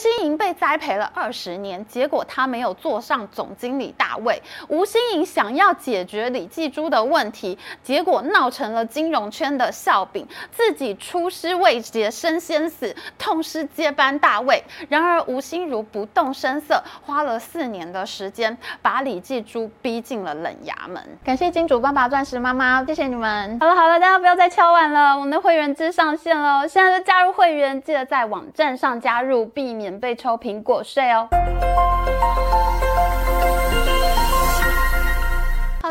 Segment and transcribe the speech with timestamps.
[0.00, 4.40] 新盈被栽培了二十年，结果他没有坐上总经理大位。
[4.68, 14.64] 吴新盈想要解决李继珠的问题，结果闹成了金融圈的笑柄，自己出师未捷身先死，痛失接班大位。
[14.88, 21.02] 然而吴心如不动声色，花了四年的时间，把李继珠逼进了冷衙门。
[21.22, 23.60] 感谢金主爸爸、钻石妈妈，谢谢你们。
[23.60, 31.28] 好了好了，大家不要再敲碗了，我们的会员制上线了，现在就加入会员，记得在网站上加入，避免被抽苹果税哦。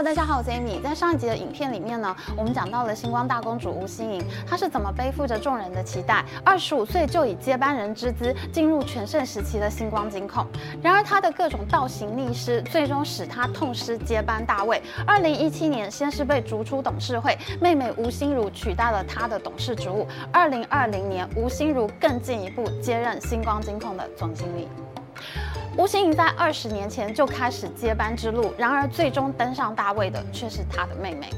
[0.10, 0.82] 大家好，我是 Amy。
[0.82, 10.44] 在上一集的影片里面呢，我们讲到了星光大公主吴心盈，她是怎么背负着众人的期待，二十五岁就以接班人之姿进入全盛时期的星光金控。
[10.82, 14.82] 然而，她的各种倒行逆施，最终使她痛失接班大位。
[15.06, 20.08] 二零一七年，先是被逐出董事会，妹妹吴心如取代了她的董事职务。
[20.34, 24.68] 二零二零年，吴心如更进一步接任星光金控的总经理。
[25.80, 31.30] 吴心盈在二十年前就开始接班之路，然而最终登上大位的却是她的妹妹。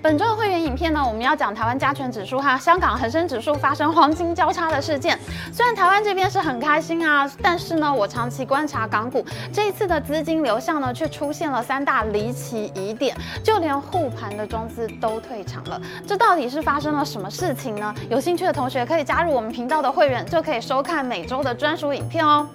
[0.00, 5.18] 本周的会员影片呢，我们要讲台湾加权指数和香港恒生指数发生黄金交叉的事件。
[5.52, 15.80] 虽然台湾这边是很开心啊，但是呢，我长期观察港股，这一次的资金流向呢，却出现了三大离奇疑点，就连护盘的中资都退场了。
[16.06, 17.92] 这到底是发生了什么事情呢？
[18.08, 22.46] 有兴趣的同学可以加入我们频道的会员，就可以收看每周的专属影片哦。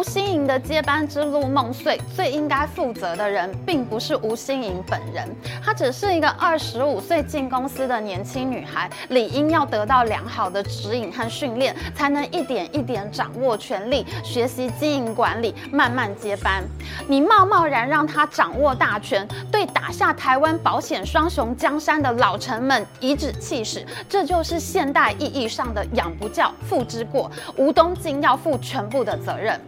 [0.00, 5.28] 吴心盈的接班之路梦碎，最应该负责的人并不是吴心盈本人，
[5.62, 16.64] 她只是一个二十五岁进公司的年轻女孩，理应要得到良好的指引和训练，才能一点一点掌握权力，学习经营管理，慢慢接班。
[17.06, 27.30] 你贸贸然让她掌握大权，对打下台湾保险双雄江山的老臣们颐指气使，这就是现代意义上的养不教，父之过。
[27.58, 29.60] 吴东进要负全部的责任。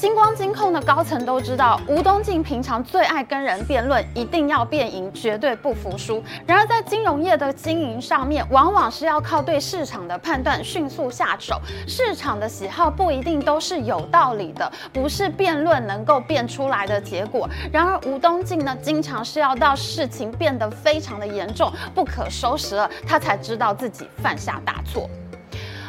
[0.00, 6.24] 星光金控的高层都知道，吴东进平常最爱跟人辩论，一定要辩赢，绝对不服输。
[6.46, 11.60] 然而在金融业的经营上面，往往是要靠对市场的判断，迅速下手。
[11.86, 17.46] 市场的喜好不一定都是有道理的，不是辩论能够辩出来的结果。
[17.70, 25.10] 然而吴东进呢，经常是要到事情变得非常的严重，不可收拾了，他才知道自己犯下大错。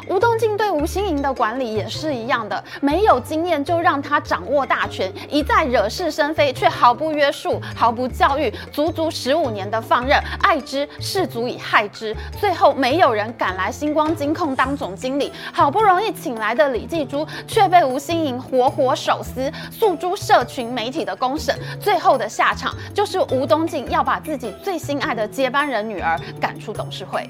[0.07, 12.15] 吴东进对吴心盈的管理也是一样的，没有经验就让他掌握大权，一再惹是生非，却毫不约束、毫不教育，足足十五年的放任，爱之是足以害之。
[12.39, 27.29] 最后没有人敢来星光金控当总经理，好不容易请来的李继珠却被吴心盈活活手撕，诉诸社群媒体的公审，最后的下场就是吴东进要把自己最心爱的接班人女儿赶出董事会。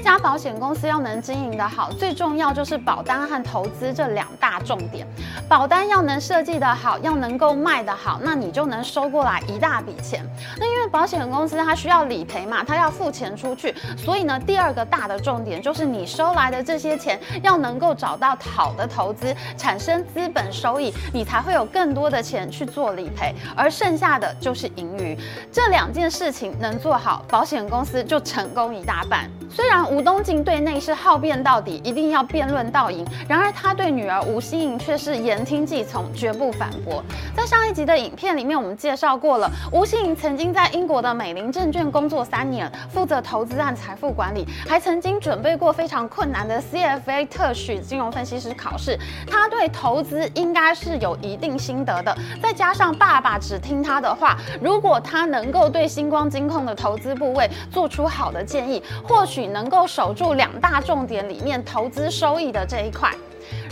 [0.00, 5.06] 家保险公司要能经营得好，最重要就是保单和投资这两大重点。
[5.48, 10.24] 保单要能设计得好，要能够卖得好，那你就能收过来一大笔钱。
[10.58, 25.16] 那因为保险公司它需要理赔嘛，它要付钱出去，所以呢，第二个大的重点就是你收来的这些钱要能够找到好的投资，产生资本收益，你才会有更多的钱去做理赔，而剩下的就是盈余。
[25.52, 29.30] 这两件事情能做好，保险公司就成功一大半。
[29.52, 37.02] 虽然吴东进对内是好辩到底，一定要辩论到赢，然而他对女儿吴心盈却是言听计从，绝不反驳。
[37.36, 48.96] 在上一集的影片里面，我们介绍过了，吴心盈曾经在英国的美林证券工作三年，负责投资和财富管理，还曾经准备过非常困难的 CFA 特许金融分析师考试。
[49.28, 59.39] 他对投资应该是有一定心得的，再加上爸爸只听他的话，如果他能够对星光金控的投资部位做出好的建议，或许。
[59.46, 63.10] 能够守住两大重点里面投资收益的这一块，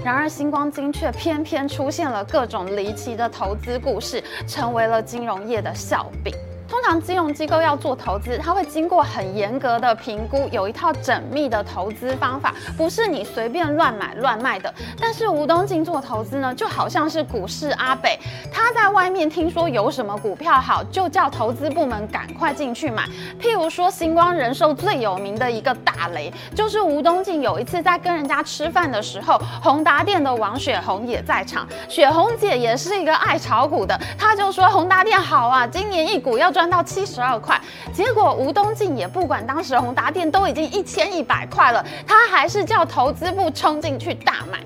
[0.04, 6.32] 然而星光金却偏偏出现了各种离奇的投资故事，成为了金融业的笑柄。
[6.68, 14.72] 通常金融机构要做投资，它会经过很严格的评估，有一套缜密的投资方法，不是你随便乱买乱卖的。
[15.00, 18.18] 但是吴东进做投资呢，就好像是股市阿北，
[18.53, 23.04] 他在外面听说有什么股票好，就叫投资部门赶快进去买。
[23.41, 31.66] 譬如说星光人寿最有名的一个大雷，就是吴东进有一次在跟人家吃饭的时候，宏达店的王雪红也在场。
[31.88, 36.53] 雪红姐也是一个爱炒股的，她就说宏达店好啊，今年一股要。
[36.59, 37.57] 赚到七十二块，
[37.95, 44.59] 结果吴东进也不管，当时宏达电都已经一千一百块了，他还是叫投资部冲进去大买。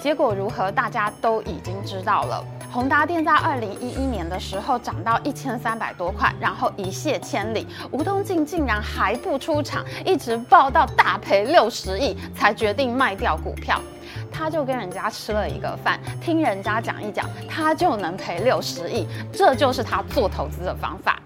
[0.00, 2.44] 结果如何，大家都已经知道了。
[2.70, 13.80] 宏达电在二零一一年的时候涨到一千三百多块，然后一泻千里，吴东进竟然还不出场，一直抱到大赔六十亿才决定卖掉股票。
[14.36, 21.20] 他就跟人家吃了一个饭，听人家讲一讲，他就能赔六十亿，这就是他做投资的方法。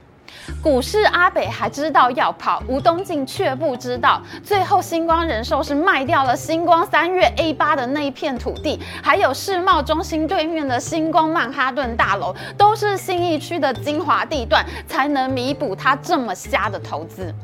[0.63, 4.21] 股市阿北还知道要跑，吴东进却不知道。
[4.43, 17.35] 最后星光人寿是卖掉了星光三月 A 八的那一片土地，还有世贸中心对面的星光曼哈顿大楼，都是新义区的精华地段，才能弥补他这么瞎的投资。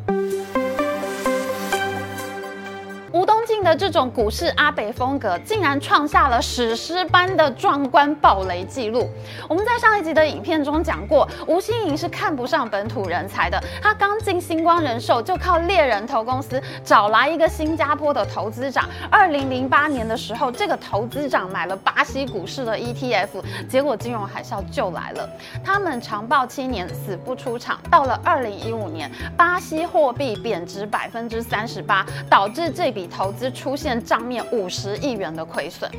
[3.64, 9.08] 的这种股市阿北风格，竟然创下了史诗般的壮观暴雷记录。
[9.48, 13.58] 我们在上一集的影片中讲过，吴欣盈是看不上本土人才的。
[13.82, 18.86] 他刚进星光人寿，就靠猎人头公司找来一个新加坡的投资长。
[19.10, 25.26] 二零零八年的时候，这个投资长买了巴西股市的 ETF，结果金融海啸就来了。
[25.64, 33.08] 他们长报七年死不出场，到了二零一五年，巴西货币贬值百分之三十八，导致这笔。
[33.14, 35.90] 投资出现账面五十亿元的亏损。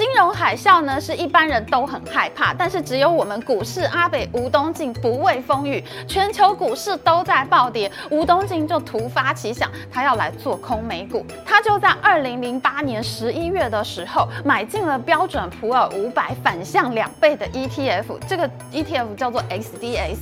[0.00, 11.22] 金融海啸呢，是一般人都很害怕，但是只有我们股市阿北吴东进不畏风雨，全球股市都在暴跌，吴东进就突发奇想，他要来做空美股。
[11.44, 20.16] 他就在二零零八年十一月的时候，买进了标准普尔五百反向两倍的 ETF，这个 ETF 叫做 SDS，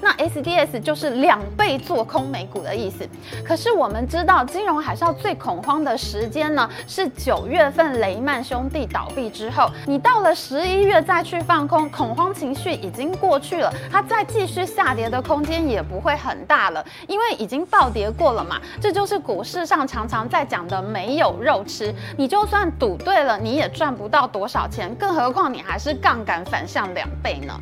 [0.00, 3.04] 那 SDS 就是两倍做空美股的意思。
[3.44, 9.23] 可是我们知道，金融海啸最恐慌的时间呢，是九月份雷曼兄弟倒闭。
[9.30, 18.60] 之后，你到了十一月再去放空，恐慌情绪已经过去了，它再继续下跌的空间也不会很大了，因为已经暴跌过了嘛。
[18.80, 27.58] 这就是股市上常常在讲的没有肉吃，你就算赌对了，你也赚不到多少钱，更何况你还是杠杆反向两倍呢。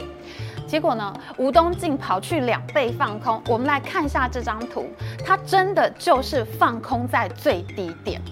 [0.66, 4.86] 结果呢，吴东进跑去两倍放空，我们来看一下这张图，
[5.22, 8.22] 它真的就是放空在最低点。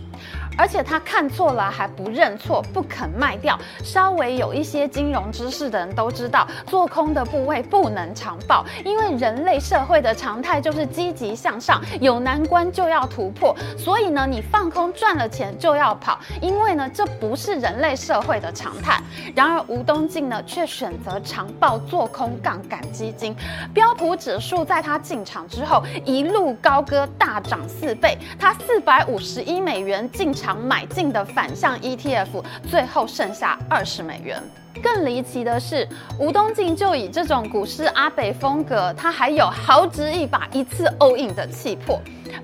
[0.56, 3.58] 而且他看错了还不认错，不肯卖掉。
[3.82, 13.56] 稍微有一些金融知识的人都知道，做空的部位不能长抱，因为人类社会的常态就是积极向上，有难关就要突破。
[13.78, 19.00] 所以呢，你放空赚了钱就要跑，因为呢，这不是人类社会的常态。
[19.34, 23.34] 然而吴东进呢，却选择长抱做空杠杆基金。
[23.72, 28.18] 标普指数在他进场之后一路高歌，大涨四倍。
[28.38, 30.60] 他四百五十一美元进场。
[30.60, 34.42] 买进的反向 ETF，最后剩下二十美元。
[34.82, 35.86] 更离奇的是，
[36.18, 42.00] 吴东进就以这种股市阿北风格，他还有豪掷一把一次 all in 的气魄。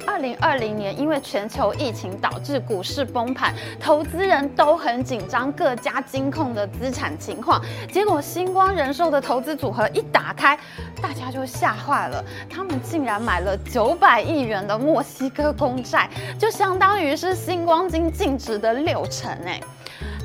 [0.06, 7.60] 二零二零年，因为全球疫情导致股市崩盘，投资人都很紧张各家金控的资产情况。
[7.93, 10.58] 结果星光人寿的投资组合一打开，
[11.00, 16.08] 大家就吓坏了，他们竟然买了九百亿元的墨西哥公债，
[16.38, 19.60] 就相当于是星光金净值的六成哎。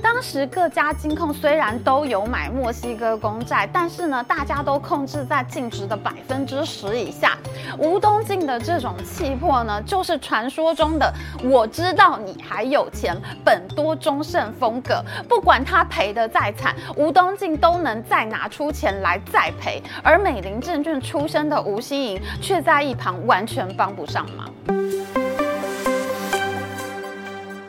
[0.01, 7.37] 当时各家金控虽然都有买墨西哥公债，但是呢，大家都控制在净值的百分之十以下。
[7.77, 11.13] 吴东进的这种气魄呢，就是传说中的
[11.43, 13.15] 我知道你还有钱，
[13.45, 15.03] 本多忠胜风格。
[15.29, 19.81] 不管他赔得再惨，吴东进都能再拿出钱来再赔。
[20.03, 25.20] 而美林证券出身的吴欣盈却在一旁完全帮不上忙。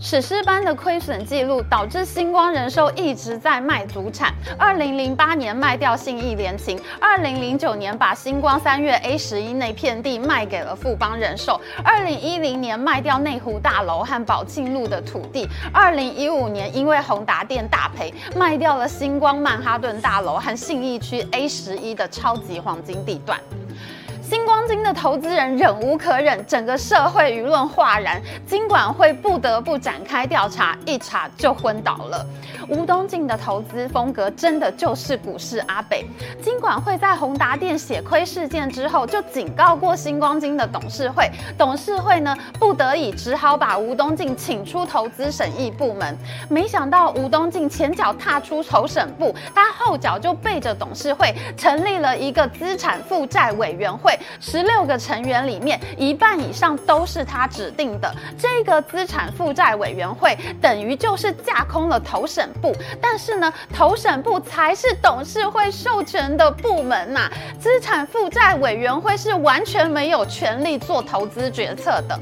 [0.05, 4.35] 史诗般的亏损记录导致星光人寿一直在卖祖产。
[4.59, 23.39] 二零零八年卖掉信义联勤，二零零九年把星光三月 A 十一那片地卖给了富邦人寿，二零一零年卖掉内湖大楼和宝庆路的土地，二零一五年因为宏达店大赔，卖掉了星光曼哈顿大楼和信义区 A 十一的超级黄金地段。
[24.33, 32.27] 金光金的投资人忍无可忍，整个社会舆论哗然，金管会不得不展开调查，一查就昏倒了。
[32.69, 36.07] 吴东进的投资风格真的就是股市阿北。
[36.43, 46.17] 金管会在宏达电血亏事件之后，就警告过新光金的董事会，董事会呢不得已只好把吴东进请出投资审议部门。
[46.49, 54.19] 没想到吴东进前脚踏出投审部，他后脚就背着董事会成立了一个资产负债委员会。
[54.41, 58.13] 十六个成员里面，一半以上都是他指定的。
[58.39, 72.19] 这个资产负债委员会等于就是架空了投审部，但是呢，投审部才是董事会授权的部门呐、资产负债委员会是完全没有权利做投资决策的。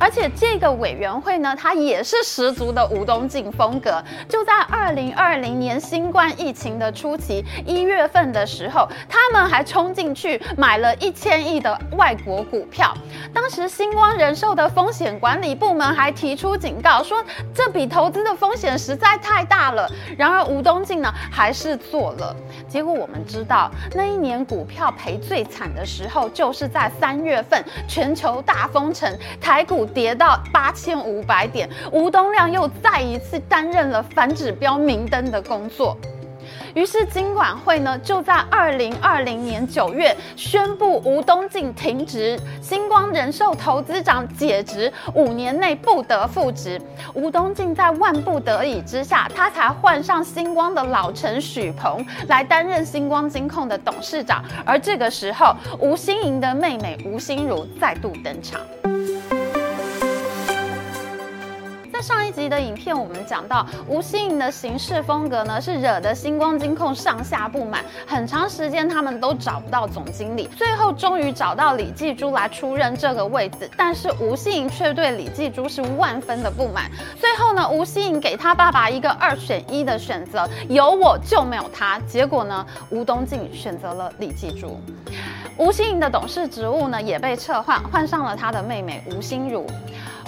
[0.00, 4.02] 而且这个委员会呢，它也是十足的吴东进风格。
[4.28, 12.94] 就在二零二零年新冠疫情的初期，一月份的时候，他们还冲进去买了一千亿的外国股票。
[13.34, 17.22] 当时星光人寿的风险管理部门还提出警告，说
[17.54, 19.86] 这笔投资的风险实在太大了。
[20.16, 22.34] 然而吴东进呢，还是做了。
[22.66, 35.96] 结果我们知道，那一年股票赔最惨的时候，就是在三月份，全球大封城，台股跌到八千五百点，吴东亮又再一次担任了反指标明灯的工作。
[36.72, 46.80] 于是金管会呢，就在二零二零年九月宣布吴东进停职，星光人寿投资长解职，五年内不得复职。
[47.12, 54.44] 吴东进在万不得已之下，他才换上星光的老臣许鹏来担任星光金控的董事长。
[54.64, 58.60] 而这个时候，吴欣莹的妹妹吴欣如再度登场。
[62.00, 76.90] 上一集的影片，我们讲到吴欣盈的行事风格呢，是惹得星光金控上下不满，很长时间他们都找不到总经理，最后终于找到李继珠来出任这个位置，但是吴欣盈却对李继珠是万分的不满。
[77.18, 81.98] 最后呢，吴欣盈给他爸爸一个二选一的选择，有我就没有他。
[82.06, 84.80] 结果呢，吴东进选择了李继珠，
[85.56, 89.66] 吴欣盈的董事职务呢也被撤换，换上了他的妹妹吴心如。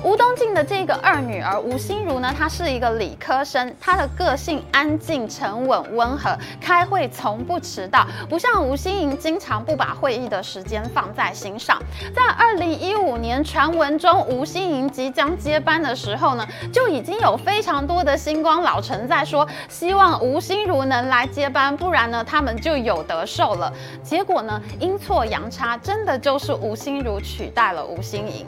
[0.04, 11.80] 吴东进的这个二女儿吴欣如呢，她是一个理科生，她的个性安静、沉稳、温和，开会从不迟到，不像吴欣盈经常不把会议的时间放在心上。
[12.12, 23.72] 在二零一五年传闻中吴欣盈即将接班的时候呢，就已经有非常多的星光老臣在说，希望吴欣如能来接班，不然呢，他们就有得受了。
[24.02, 28.44] 结果呢，阴错阳差，真的就是吴欣如取代了吴欣盈。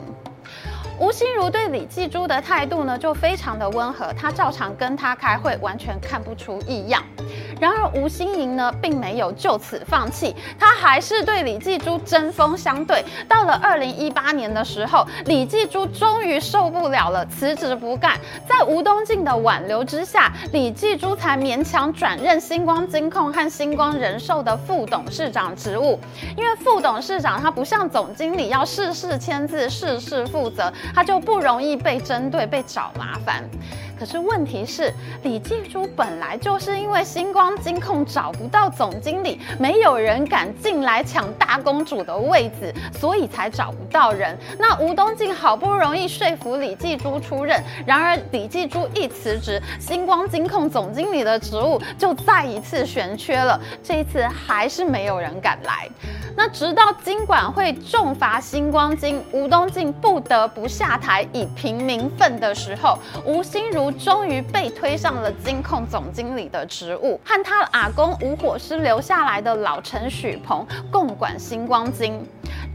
[0.97, 7.03] 吴心如对李继珠的态度呢，就非常的温和，她照常跟他开会，完全看不出异样。
[7.59, 13.03] 然而吴欣盈呢，并没有就此放弃，他还是对李继珠针锋相对。
[13.27, 18.19] 到了二零一八年的时候，李继珠终于受不了了，辞职不干。
[18.47, 25.99] 在吴东进的挽留之下，李继珠才勉强转任星光金控和星光人寿的副董事长职务。
[26.37, 30.71] 因为副董事长他不像总经理要事事签字、事事负责。
[30.93, 33.43] 他就不容易被针对、被找麻烦。
[33.97, 44.37] 可是问题是，李继珠本来就是因为星光金控找不到总经理，没有人敢进来抢大公主的位子，所以才找不到人。
[44.59, 53.59] 那吴东进好不容易说服李继珠出任，然而李继珠一辞职，星光金控总经理的职务就再一次悬缺了。
[53.81, 55.87] 这一次还是没有人敢来。
[56.37, 72.25] 那直到金管会重罚星光金，吴东进不得不下台以平民愤的时候，吴心如终于被推上了金控总经理的职务，和他阿公吴火师留下来的老臣许鹏共管星光金。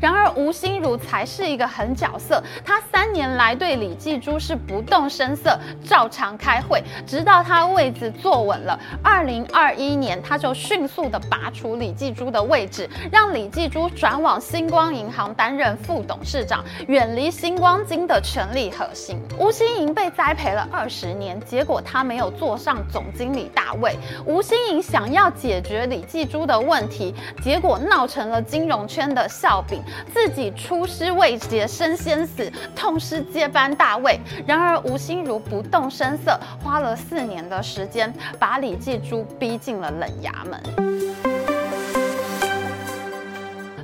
[0.00, 8.78] 然而吴欣如才是一个狠角色，他三年来对李继珠是不动声色，照常开会，直到他位子坐稳了。
[9.02, 19.20] 二零二一年，他就迅速的拔除李继珠的位置，让李继珠转往星光银行担任副董事长，远离星光金的权力核心。
[19.38, 23.94] 吴欣盈被栽培了二十年，结果他没有坐上总经理大位。
[24.24, 29.78] 吴欣盈想要解决李继珠的问题，结果闹成了金融圈的笑柄。
[30.12, 34.18] 自己出师未捷身先死，痛失接班大位。
[34.46, 40.60] 然而吴心如不动声色，花了四年的时间，把李继珠逼进了冷衙门。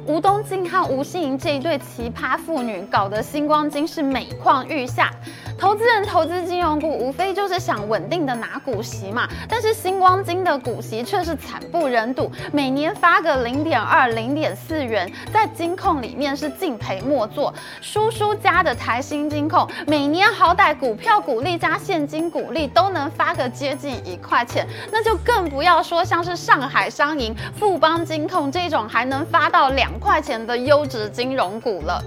[0.08, 5.10] 吴东进和吴心莹这一对奇葩父女，搞得星光金是每况愈下。
[5.58, 9.26] 投资人投资金融股，无非就是想稳定的拿股息嘛。
[9.48, 17.52] 但是星光金的股息却是惨不忍睹，每年发个零点二、零点四元，在金控里面是敬陪末座。
[17.80, 32.02] 叔叔家的台新金控，每年好歹股票股利加现金股利都能发个接近一块钱，那就更不要说像是上海商银、富邦金控这种还能发到两块钱的优质金融股了。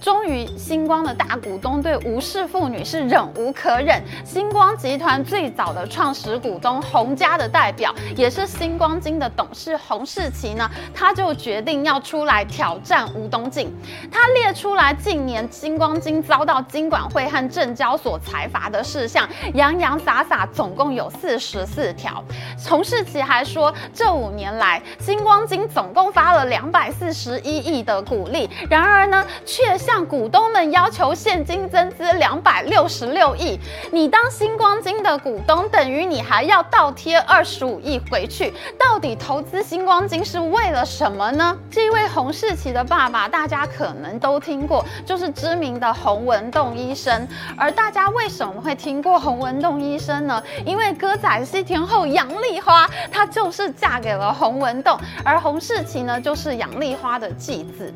[0.00, 4.00] 终于，星光的大股东对吴氏父女是忍无可忍。
[4.24, 13.74] 星光集团最早的创始股东洪家的代表，也是星光金的董事洪世奇呢，他就决定要出来挑战吴东进。
[14.10, 22.22] 他列出来近年星光金遭到金管会和证交所裁罚的事项，洋洋洒洒总共有四十四条。
[22.68, 29.76] 洪世奇还说，这五年来星光金总共发了两百四十一亿的股利，然而呢，却。
[29.88, 33.58] 向股东们要求现金增资两百六十六亿。
[33.90, 38.52] 你当星光金的股东，等于你还要倒贴二十五亿回去。
[38.78, 41.56] 到底投资星光金是为了什么呢？
[41.70, 47.26] 这位洪世奇的爸爸，大家可能都听过，就是知名的洪文栋医生。
[47.56, 50.42] 而大家为什么会听过洪文栋医生呢？
[50.66, 57.90] 因为歌仔戏天后杨丽花，她就是嫁给了洪文栋，而洪世奇呢，就是杨丽花的继子。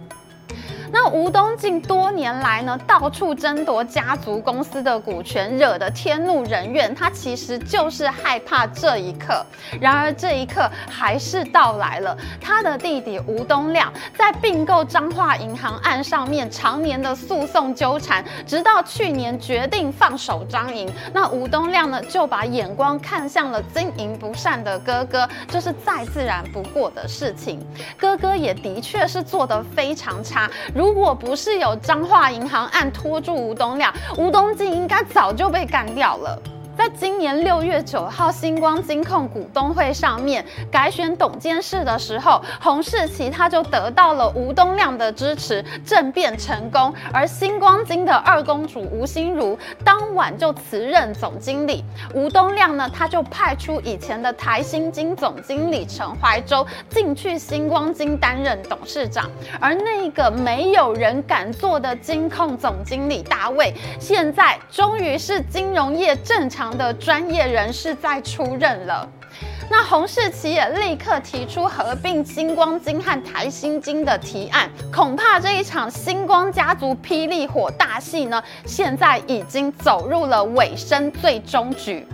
[0.91, 6.95] 那吴东进多年来呢，到处争夺家族公司的股权，惹得天怒人怨。
[6.95, 9.45] 他其实就是害怕这一刻。
[9.81, 12.17] 然而这一刻还是到来了。
[12.41, 20.87] 他的弟弟吴东亮在并购彰化银行案上面常年的诉讼纠缠，直到去年决定放手张银。
[21.15, 27.59] 那吴东亮呢，就把眼光看向了经营不善的哥哥，这是再自然不过的事情。
[27.97, 30.42] 哥哥也的确是做得非常差。
[30.75, 36.41] 如果不是有彰化银行案拖住吴东亮，吴东进应该早就被干掉了。
[36.83, 46.93] 在今年六月九号，星光金控股东会上面改选董监事的时候，洪世奇他就得到了吴东亮的支持，政变成功。
[47.13, 51.85] 而星光金的二公主吴心如当晚就辞任总经理，
[52.15, 69.09] 吴东亮呢，他就派出以前的台新金总经理陈怀洲进去星光金担任董事长，而那个没有人敢做的金控总经理大卫，现在终于是金融业正常的专业人士在出任了，
[69.71, 82.07] 那洪世奇也立刻提出合并星光金和台新金的提案，恐怕这一场星光家族霹雳火大戏呢，现在已经走入了尾声最终局。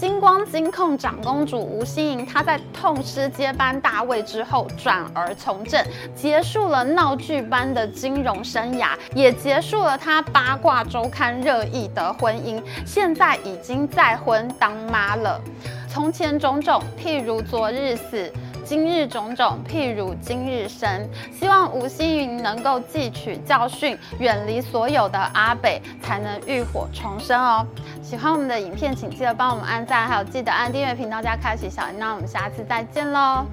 [0.00, 5.78] 金光金控长公主吴欣盈，她在痛失接班大位之后转而从政，
[6.14, 15.38] 结束了闹剧般的金融生涯，也结束了她八卦周刊热议的婚姻，现在已经再婚当妈了。
[15.86, 18.32] 从前种种，譬如昨日死。
[18.70, 20.88] 今日种种，譬如今日生。
[21.32, 27.66] 希望吴欣盈能够汲取教训，远离所有的阿北，才能浴火重生哦。
[28.00, 31.98] 喜欢我们的影片，请记得帮我们按赞，还有记得按订阅频道加开启小铃铛。
[31.98, 33.44] 那我们下次再见喽。